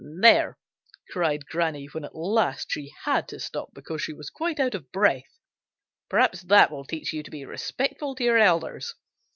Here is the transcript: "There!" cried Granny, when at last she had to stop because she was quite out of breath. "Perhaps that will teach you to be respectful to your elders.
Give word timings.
"There!" 0.19 0.57
cried 1.11 1.45
Granny, 1.45 1.85
when 1.85 2.03
at 2.05 2.15
last 2.15 2.71
she 2.71 2.91
had 3.03 3.27
to 3.27 3.39
stop 3.39 3.71
because 3.75 4.01
she 4.01 4.13
was 4.13 4.31
quite 4.31 4.59
out 4.59 4.73
of 4.73 4.91
breath. 4.91 5.37
"Perhaps 6.09 6.41
that 6.45 6.71
will 6.71 6.85
teach 6.85 7.13
you 7.13 7.21
to 7.21 7.29
be 7.29 7.45
respectful 7.45 8.15
to 8.15 8.23
your 8.23 8.39
elders. 8.39 8.95